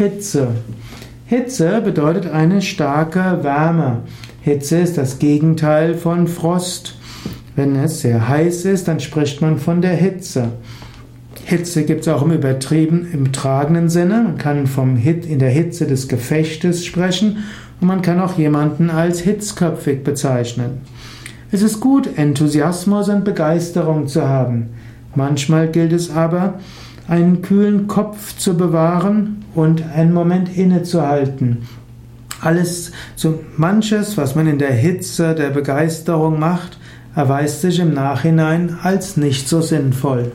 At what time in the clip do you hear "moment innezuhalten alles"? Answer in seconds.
30.12-32.92